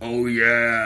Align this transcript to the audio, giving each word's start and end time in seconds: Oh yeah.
Oh 0.00 0.26
yeah. 0.26 0.76